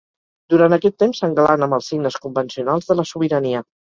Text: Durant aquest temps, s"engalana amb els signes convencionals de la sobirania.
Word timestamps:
Durant 0.53 0.75
aquest 0.77 0.95
temps, 1.01 1.19
s"engalana 1.21 1.67
amb 1.69 1.77
els 1.77 1.91
signes 1.93 2.19
convencionals 2.25 2.91
de 2.93 2.99
la 3.01 3.09
sobirania. 3.13 3.63